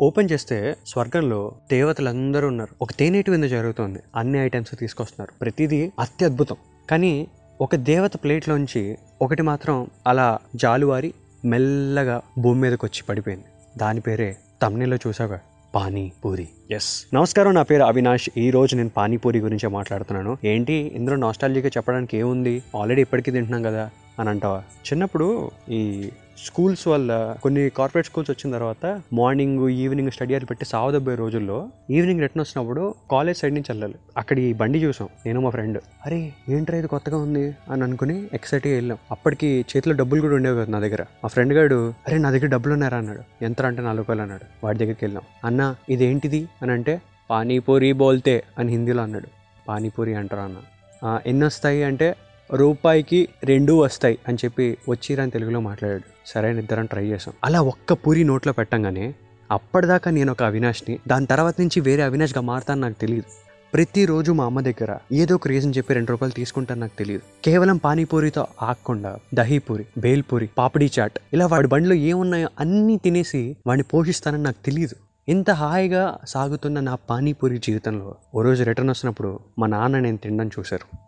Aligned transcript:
Open 0.00 0.28
చేస్తే 0.32 0.76
స్వర్గంలో 0.86 1.54
దేవతలందరూ 1.70 2.48
ఉన్నారు. 2.48 2.74
ఒక 2.82 2.92
తేనెటి 2.92 3.30
విందు 3.30 3.48
జరుగుతుంది. 3.48 3.98
అన్ని 4.16 4.38
ఐటమ్స్ 4.38 4.78
తీసుకొస్తున్నారు. 4.78 5.38
ప్రతిదీ 5.40 5.92
అత్యద్భుతం 5.98 6.56
కానీ 6.90 7.26
ఒక 7.60 7.76
దేవత 7.76 8.12
ప్లేట్లోంచి 8.24 8.98
ఒకటి 9.22 9.42
మాత్రం 9.42 9.86
అలా 10.06 10.38
జాలువారి 10.56 11.14
మెల్లగా 11.44 12.22
భూమి 12.38 12.60
మీదకి 12.60 12.86
వచ్చి 12.86 13.02
పడిపోయింది. 13.08 13.44
దాని 13.78 14.00
పేరే 14.00 14.36
తమ్నెలో 14.62 14.96
చూసాగా 14.96 15.40
పానీపూరి. 15.74 16.48
ఎస్ 16.70 17.14
నమస్కారం 17.14 17.54
నా 17.54 17.62
పేరు 17.62 17.82
అవినాష్. 17.82 18.28
ఈ 18.36 18.50
రోజు 18.50 18.76
నేను 18.76 18.88
పానీపూరి 18.88 19.38
గురించి 19.38 19.68
మాట్లాడుతున్నాను. 19.68 20.38
ఏంటి? 20.44 20.72
ఇందులో 20.72 21.16
నాస్టాలజీగా 21.16 21.68
చెప్పడానికి 21.68 22.16
ఏముంది? 22.16 22.62
ఆల్రెడీ 22.76 23.00
ఇప్పటికీ 23.00 23.30
తింటున్నాం 23.30 23.62
కదా? 23.62 23.90
అని 24.20 24.28
అంటావా? 24.28 24.58
చిన్నప్పుడు 24.58 25.50
ఈ 25.70 26.10
స్కూల్స్ 26.44 26.88
వల్ల 26.88 27.36
కొన్ని 27.42 27.70
కార్పొరేట్ 27.70 28.06
స్కూల్స్ 28.06 28.30
వచ్చిన 28.30 28.54
తర్వాత 28.54 29.02
మార్నింగ్ 29.12 29.68
ఈవినింగ్ 29.68 30.10
స్టడీ 30.10 30.34
అని 30.34 30.44
పెట్టి 30.44 30.64
సావదబ్బే 30.64 31.14
రోజుల్లో 31.14 31.68
ఈవినింగ్ 31.90 32.20
రిటర్న్ 32.20 32.42
వచ్చినప్పుడు 32.42 32.94
కాలేజ్ 33.10 33.38
సైడ్ 33.38 33.54
నుంచి 33.54 33.72
వెళ్ళాలి. 33.72 33.94
అక్కడ 34.16 34.38
ఈ 34.38 34.52
బండి 34.52 34.78
చూసాం 34.84 35.08
నేను 35.26 35.40
మా 35.40 35.50
ఫ్రెండ్. 35.50 35.78
అరే 36.06 36.32
ఏంట్రా 36.48 36.78
ఇది 36.78 36.88
కొత్తగా 36.88 37.16
ఉంది? 37.16 37.56
అని 37.70 37.82
అనుకుని 37.82 38.28
ఎక్సైట్గా 38.32 38.74
వెళ్ళాం. 38.74 38.98
అప్పటికి 39.10 39.66
చేతిలో 39.76 39.94
డబ్బులు 39.94 40.20
కూడా 40.20 40.34
ఉండేవి 40.34 40.56
కదా 40.56 40.72
నా 40.72 40.80
దగ్గర. 40.80 41.02
మా 41.02 41.28
ఫ్రెండ్ 41.28 41.52
గాడు 41.52 41.94
అరే 42.08 42.18
నా 42.18 42.30
దగ్గర 42.30 42.46
డబ్బులు 42.46 42.72
ఉన్నారా 42.72 42.98
అన్నాడు. 42.98 43.44
ఎంత 43.44 43.62
అంటే 43.62 43.82
నాలుగు 43.82 43.98
రూపాయలు 43.98 44.22
అన్నాడు. 44.22 44.66
వాడి 44.66 44.78
దగ్గరికి 44.78 45.04
వెళ్ళాం. 45.04 45.22
అన్న 45.44 45.74
ఇదేంటిది? 45.88 46.48
అని 46.62 46.72
అంటే 46.72 47.02
పానీపూరి 47.30 47.92
బోల్తే 47.92 48.44
అని 48.58 48.72
హిందీలో 48.72 49.02
అన్నాడు. 49.02 49.28
పానీపూరి 49.68 50.14
అంటారా 50.14 50.42
అన్న? 50.42 50.56
ఎన్ని 51.26 51.44
వస్తాయి? 51.44 51.84
అంటే 51.84 52.14
రూపాయికి 52.54 53.28
రెండు 53.44 53.72
వస్తాయి 53.72 54.18
అని 54.28 54.38
చెప్పి 54.44 54.78
వచ్చిరని 54.88 55.30
తెలుగులో 55.30 55.60
మాట్లాడాడు. 55.60 56.02
సరే 56.26 56.58
ఇద్దరం 56.58 56.86
ట్రై 56.86 57.06
చేసాం. 57.06 57.34
అలా 57.44 57.60
ఒక్క 57.60 57.92
పూరి 57.92 58.24
నోట్లో 58.24 58.52
పెట్టంగానే 58.52 59.14
అప్పటిదాకా 59.50 60.10
నేను 60.10 60.32
ఒక 60.32 60.42
అవినాష్ని 60.42 60.98
దాని 61.08 61.26
తర్వాత 61.26 61.54
నుంచి 61.60 61.80
వేరే 61.80 62.02
అవినాష్గా 62.02 62.40
మారుతాను 62.40 62.80
నాకు 62.80 62.92
తెలియదు. 62.92 63.24
ప్రతిరోజు 63.74 64.32
మా 64.32 64.44
అమ్మ 64.44 64.60
దగ్గర 64.60 64.98
ఏదో 65.12 65.34
ఒక 65.34 65.48
రీజన్ 65.48 65.72
చెప్పి 65.76 65.94
రెండు 65.94 66.10
రూపాయలు 66.10 66.32
తీసుకుంటాను 66.32 66.80
నాకు 66.80 66.98
తెలియదు. 66.98 67.22
కేవలం 67.44 67.76
పానీపూరితో 67.76 68.46
ఆకుండా 68.62 69.18
దహీపూరి 69.34 69.86
బేల్పూరి 69.98 70.48
పాపిడీ 70.58 70.90
చాట్ 70.98 71.18
ఇలా 71.32 71.46
వాడి 71.46 71.68
బండిలో 71.68 71.94
ఏమున్నాయో 71.94 72.48
అన్నీ 72.60 72.96
తినేసి 72.96 73.56
వాడిని 73.66 73.82
పోషిస్తానని 73.82 74.42
నాకు 74.42 74.64
తెలియదు. 74.64 74.94
ఇంత 75.28 75.50
హాయిగా 75.50 76.18
సాగుతున్న 76.24 76.80
నా 76.80 76.94
పానీపూరి 76.94 77.58
జీవితంలో 77.58 78.14
ఓ 78.34 78.42
రోజు 78.42 78.64
రిటర్న్ 78.64 78.90
వస్తున్నప్పుడు 78.90 79.40
మా 79.58 79.66
నాన్న 79.66 79.98
నేను 79.98 80.16
తినడం 80.16 80.50
చూశారు. 80.58 81.07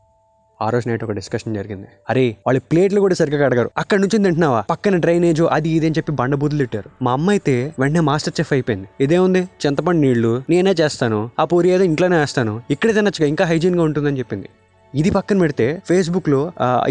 ఆ 0.62 0.70
రోజు 0.70 0.88
నైట్ 0.88 1.04
ఒక 1.04 1.10
డిస్కషన్ 1.10 1.54
జరిగింది. 1.54 1.88
అరే 2.10 2.36
వాళ్ళు 2.46 2.60
ప్లేట్లు 2.60 3.00
కూడా 3.00 3.14
సరిగ్గా 3.14 3.46
కడగారు. 3.46 3.70
అక్కడ 3.78 3.98
నుంచి 3.98 4.16
తింటున్నావా? 4.24 4.60
పక్కన 4.70 4.96
డ్రైనేజ్ 4.96 5.42
అది 5.50 5.68
ఇది 5.68 5.86
అని 5.86 5.94
చెప్పి 5.98 6.12
బండబూతులు 6.12 6.58
తిట్టారు. 6.58 6.90
మా 7.02 7.12
అమ్మ 7.12 7.30
అయితే 7.30 7.74
వెంటనే 7.78 8.00
మాస్టర్ 8.00 8.34
చెఫ్ 8.40 8.52
అయిపోయింది. 8.52 8.88
ఇదేముంది 9.00 9.42
చింతపండు 9.66 10.00
నీళ్ళు 10.00 10.42
నేనే 10.50 10.74
చేస్తాను 10.80 11.30
ఆ 11.38 11.44
పూరి 11.44 11.70
ఏదో 11.70 11.84
ఇంట్లోనే 11.84 12.18
వేస్తాను 12.18 12.62
ఇక్కడే 12.70 12.92
తినచ్చుగా 12.92 13.28
ఇంకా 13.28 13.44
హైజీన్గా 13.44 13.82
ఉంటుందని 13.82 14.18
చెప్పింది. 14.18 14.48
ఇది 14.94 15.10
పక్కన 15.16 15.38
పెడితే 15.38 15.66
ఫేస్బుక్లో 15.88 16.40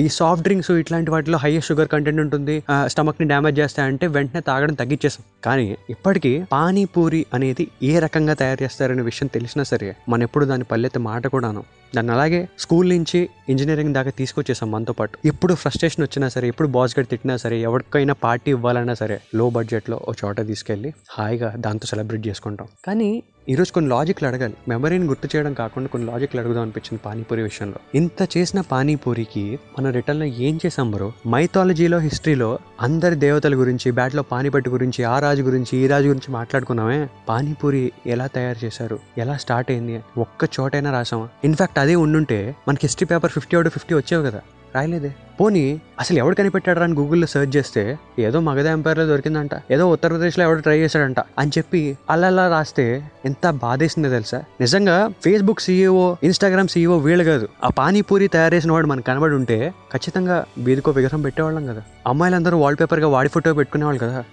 ఈ 0.04 0.08
సాఫ్ట్ 0.18 0.44
డ్రింక్స్ 0.44 0.72
ఇట్లాంటి 0.82 1.10
వాటిలో 1.14 1.38
హైయెస్ట్ 1.44 1.70
షుగర్ 1.70 1.90
కంటెంట్ 1.94 2.22
ఉంటుంది. 2.24 2.56
స్టమక్ని 2.92 3.28
డ్యామేజ్ 3.32 3.58
చేస్తాయంటే 3.60 4.08
వెంటనే 4.16 4.42
తాగడం 4.50 4.76
తగ్గించేసాం 4.82 5.24
కానీ 5.48 5.66
ఇప్పటికీ 5.96 6.34
పానీపూరి 6.54 7.22
అనేది 7.38 7.66
ఏ 7.90 7.94
రకంగా 8.06 8.36
తయారు 8.44 8.62
చేస్తారనే 8.64 9.04
విషయం 9.10 9.30
తెలిసినా 9.36 9.66
సరే 9.72 9.90
మన 10.14 10.24
ఎప్పుడు 10.28 10.46
దాని 10.52 10.68
పల్లెత్తే 10.72 11.02
మాట 11.10 11.28
కూడాను. 11.36 11.64
దాన్ని 11.96 12.12
అలాగే 12.16 12.40
స్కూల్ 12.64 12.88
నుంచి 12.90 13.20
ఇంజనీరింగ్ 13.52 13.94
దాకా 13.98 14.12
తీసుకొచ్చేసాం 14.18 14.68
మనతో 14.74 14.94
పాటు. 14.98 15.16
ఎప్పుడు 15.32 15.54
ఫ్రస్ట్రేషన్ 15.62 16.04
వచ్చినా 16.06 16.28
సరే 16.36 16.48
ఎప్పుడు 16.52 16.68
బాస్ 16.76 16.96
గడి 17.00 17.10
తిట్టినా 17.14 17.36
సరే 17.44 17.58
ఎవరికైనా 17.70 18.16
పార్టీ 18.26 18.50
ఇవ్వాలన్నా 18.58 18.96
సరే 19.02 19.18
లో 19.40 19.46
బడ్జెట్లో 19.56 19.98
ఒక 20.10 20.16
చోట 20.24 20.48
తీసుకెళ్ళి 20.50 20.92
హాయిగా 21.16 21.50
దాంతో 21.66 21.88
సెలబ్రేట్ 21.92 22.24
చేసుకుంటాం. 22.28 22.68
కానీ 22.88 23.10
ఈరోజు 23.50 23.74
కొన్ని 23.74 23.90
లాజిక్లు 23.90 24.28
అడగాలి. 24.28 24.54
మెమరీని 24.68 25.06
గుర్తు 25.06 25.38
చేయడం 25.38 25.54
కాకుండా 25.54 25.90
కొన్ని 25.90 26.12
లాజిక్లు 26.12 26.42
అడుగుదాం 26.42 26.62
అనిపించింది 26.62 27.02
పానీపూరి 27.06 27.42
విషయంలో. 27.42 27.76
ఇంత 27.96 28.38
చేసిన 28.38 28.62
పానీపూరికి 28.62 29.60
మన 29.80 29.90
రిటర్న్లో 29.90 30.26
ఏం 30.26 30.60
చేసాం 30.66 30.92
బ్రో 30.92 31.12
మైథాలజీలో 31.28 31.98
హిస్టరీలో 31.98 32.60
అందరి 32.82 33.16
దేవతల 33.16 33.56
గురించి 33.56 33.92
బ్యాట్లో 33.92 34.24
పానీపట్టు 34.24 34.70
గురించి 34.70 35.04
ఆ 35.04 35.20
రాజు 35.20 35.44
గురించి 35.44 35.78
ఈ 35.78 35.88
రాజు 35.88 36.08
గురించి 36.08 36.34
మాట్లాడుకున్నామే. 36.34 37.08
పానీపూరి 37.30 37.92
ఎలా 38.06 38.28
తయారు 38.28 38.66
చేశారు? 38.66 39.00
ఎలా 39.18 39.38
స్టార్ట్ 39.38 39.72
అయింది? 39.72 40.04
ఒక్క 40.18 40.50
చోటైనా 40.60 40.92
రాసామా? 40.92 41.30
ఇన్ఫాక్ట్ 41.44 41.80
అదే 41.80 41.96
ఉండుంటే 41.96 42.56
మనకి 42.68 42.82
history 42.84 43.06
paper 43.06 43.32
fifty 43.32 43.56
out 43.56 43.70
fifty 43.70 43.96
వచ్చేవి 43.96 44.26
కదా. 44.26 44.42
రాయలేదే. 44.76 45.12
పోనీ 45.40 45.82
అసలు 46.00 46.18
ఎవడు 46.18 46.36
కనిపెట్టాడు 46.36 46.80
అని 46.80 46.94
గూగుల్లో 46.94 47.28
సెర్చ్ 47.28 47.56
చేస్తే 47.58 47.84
ఏదో 48.20 48.40
మగధ 48.40 48.68
ఎంపైర్లో 48.68 49.06
దొరికిందంట 49.06 49.50
ఏదో 49.72 49.92
ఉత్తరప్రదేశ్లో 49.92 50.46
ఎవడో 50.46 50.60
ట్రై 50.60 50.78
చేశాడంట 50.80 51.20
అని 51.20 51.52
చెప్పి 51.58 51.98
అలా 52.10 52.28
అలా 52.28 52.48
రాస్తే 52.50 52.86
ఎంత 53.26 53.50
బాధేసిందో 53.50 54.10
తెలుసా? 54.10 54.44
నిజంగా 54.62 54.98
ఫేస్బుక్ 55.24 55.62
సీఈఓ 55.62 56.16
ఇన్స్టాగ్రామ్ 56.24 56.68
సీఈఓ 56.68 56.98
వీళ్ళు 56.98 57.24
కాదు. 57.24 57.48
ఆ 57.64 57.70
పానీపూరి 57.70 58.28
తయారు 58.28 58.56
చేసిన 58.56 58.72
వాడు 58.72 58.88
మనకు 58.88 59.06
కనబడి 59.06 59.36
ఉంటే 59.36 59.74
ఖచ్చితంగా 59.94 60.46
వీధికో 60.58 60.92
విగ్రహం 60.92 61.22
పెట్టేవాళ్ళం 61.22 61.68
కదా. 61.68 61.84
అమ్మాయిలందరూ 62.08 62.58
వాల్ 62.58 62.76
పేపర్గా 62.76 63.08
వాడి 63.08 63.30
ఫోటో 63.30 63.54
పెట్టుకునేవాళ్ళు 63.54 64.00
కదా. 64.00 64.24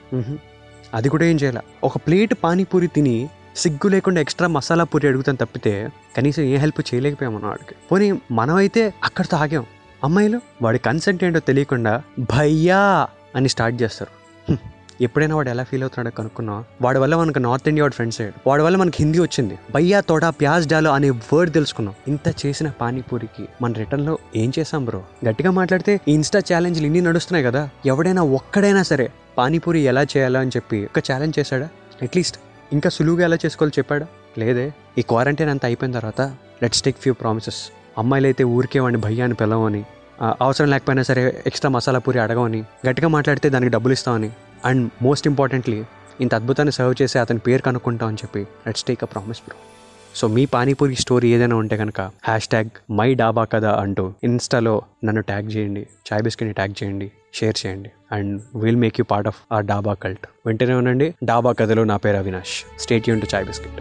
అది 0.95 1.09
కూడా 1.09 1.25
ఏం 1.25 1.37
చేయాలి? 1.37 1.59
ఒక 1.85 1.97
ప్లేట్ 1.97 2.35
పానీపూరి 2.45 2.87
తిని 2.87 3.17
సిగ్గు 3.57 3.89
లేకుండా 3.89 4.21
ఎక్స్ట్రా 4.21 4.49
మసాలా 4.49 4.85
పూరి 4.85 5.09
అడుగుతాను 5.09 5.39
తప్పితే 5.41 5.89
కనీసం 6.17 6.43
ఏ 6.43 6.57
హెల్ప్ 6.57 6.81
చేయలేకపోయాం 6.81 7.35
మనం 7.35 7.49
వాడికి 7.49 7.75
పోనీ 7.93 8.21
మనమైతే 8.31 8.95
అక్కడితో 9.05 9.37
ఆగాం. 9.37 9.65
అమ్మాయిలు 10.05 10.41
వాడి 10.63 10.79
కన్సెంట్ 10.79 11.25
ఏంటో 11.25 11.41
తెలియకుండా 11.41 12.03
భయ్యా 12.21 13.09
అని 13.37 13.49
స్టార్ట్ 13.49 13.83
చేస్తారు. 13.83 14.27
ఎప్పుడైనా 15.01 15.37
వాడు 15.37 15.51
ఎలా 15.51 15.63
ఫీల్ 15.63 15.83
అవుతున్నాడో 15.83 16.17
కనుక్కున్నా 16.19 16.65
వాడి 16.83 16.99
వల్ల 16.99 17.17
మనకు 17.17 17.39
నార్త్ 17.39 17.69
ఇండియా 17.69 17.85
వాడు 17.85 17.95
ఫ్రెండ్స్ 17.95 18.21
అయ్యాడు. 18.21 18.49
వాడి 18.49 18.63
వల్ల 18.63 18.77
మనకి 18.77 18.97
హిందీ 19.01 19.19
వచ్చింది. 19.19 19.59
భయ్యా 19.75 20.01
తోట 20.01 20.25
ప్యాజ్ 20.25 20.69
డాలో 20.69 20.91
అనే 20.91 21.11
వర్డ్ 21.11 21.53
తెలుసుకున్నాం. 21.53 21.95
ఇంత 22.09 22.47
చేసిన 22.47 22.71
పానీపూరికి 22.71 23.49
మన 23.63 23.73
రిటర్న్లో 23.73 24.19
ఏం 24.37 24.53
చేసాం 24.59 24.85
బ్రో? 24.85 25.03
గట్టిగా 25.29 25.51
మాట్లాడితే 25.51 26.01
ఈ 26.09 26.13
ఇన్స్టా 26.13 26.39
ఛాలెంజ్లు 26.39 26.87
ఇన్ని 26.87 27.01
నడుస్తున్నాయి 27.01 27.45
కదా. 27.45 27.71
ఎవడైనా 27.87 28.23
ఒక్కడైనా 28.23 28.83
సరే 28.83 29.13
పానీపూరి 29.39 29.81
ఎలా 29.81 30.03
చేయాలో 30.03 30.41
అని 30.41 30.51
చెప్పి 30.57 30.85
ఒక 30.85 31.03
ఛాలెంజ్ 31.13 31.39
చేశాడా? 31.39 31.69
అట్లీస్ట్ 32.03 32.39
ఇంకా 32.73 32.91
సులువుగా 32.91 33.25
ఎలా 33.25 33.37
చేసుకోవాలో 33.45 33.79
చెప్పాడా? 33.79 34.07
లేదే. 34.39 34.73
ఈ 34.99 35.03
క్వారంటైన్ 35.03 35.51
అంతా 35.51 35.69
అయిపోయిన 35.69 35.99
తర్వాత 35.99 36.21
లెట్స్ 36.63 36.83
టేక్ 36.83 36.97
ఫ్యూ 37.01 37.15
ప్రామిసెస్ 37.15 37.57
అమ్మాయిలు 37.97 38.27
అయితే 38.31 38.45
ఊరికే 38.57 38.81
వాడిని 38.85 39.01
భయ్యాన్ని 39.07 39.37
పిలవని 39.43 39.83
అవసరం 40.45 40.69
లేకపోయినా 40.73 41.03
సరే 41.09 41.23
ఎక్స్ట్రా 41.49 41.71
మసాలా 41.75 42.01
పూరి 42.07 42.19
అడగవని 42.25 42.61
గట్టిగా 42.89 43.09
మాట్లాడితే 43.17 43.49
దానికి 43.55 43.73
డబ్బులు 43.75 43.95
ఇస్తామని 43.99 44.31
అండ్ 44.65 44.85
మోస్ట్ 45.07 45.27
ఇంపార్టెంట్లీ 45.31 45.79
ఇంత 46.25 46.33
అద్భుతాన్ని 46.35 46.75
సర్వ్ 46.77 46.95
చేసి 47.03 47.17
అతని 47.23 47.41
పేరు 47.47 47.63
కనుక్కుంటామని 47.67 48.21
చెప్పి 48.23 48.43
let's 48.67 48.87
take 48.91 49.03
a 49.05 49.11
promise 49.15 49.43
bro 49.47 49.57
so 50.15 50.27
me 50.29 50.43
panipuri 50.55 50.95
story 50.95 51.29
ఏదైనా 51.37 51.57
ఉంటే 51.57 51.77
కనుక 51.77 52.01
హ్యాష్ 52.29 52.49
ట్యాగ్ 52.49 52.71
మై 52.99 53.09
డాబా 53.15 53.45
కదా 53.55 53.73
అంటూ 53.83 54.05
ఇన్స్టాలో 54.23 54.75
నన్ను 55.05 55.23
ట్యాగ్ 55.31 55.51
చేయండి 55.55 55.83
చాయ్ 56.09 56.23
బిస్కెట్ని 56.23 56.55
ట్యాగ్ 56.55 56.77
చేయండి 56.81 57.09
షేర్ 57.33 57.57
చేయండి 57.63 57.91
and 58.13 58.33
will 58.63 58.81
make 58.85 58.99
you 59.01 59.05
part 59.05 59.29
of 59.29 59.41
a 59.53 59.61
dhaba 59.71 59.95
cult 60.05 60.27
వెంటనే 60.47 60.75
ఉండండి 60.75 61.09
డాబా 61.25 61.53
కథలో 61.53 61.85
నా 61.85 61.97
పేరు 61.97 62.17
అవినాష్. 62.17 62.57
స్టేట్ 62.79 63.09
యూన్ 63.09 63.21
టు 63.21 63.29
చాయ్ 63.35 63.45
బిస్కెట్. 63.45 63.81